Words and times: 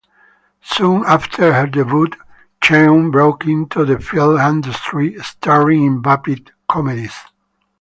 Soon 0.63 1.03
after 1.05 1.53
her 1.53 1.67
debut, 1.67 2.07
Cheung 2.59 3.11
broke 3.11 3.45
into 3.45 3.85
the 3.85 3.99
film 3.99 4.37
industry, 4.39 5.15
starring 5.21 5.83
in 5.85 6.01
vapid 6.01 6.49
comedies. 6.67 7.13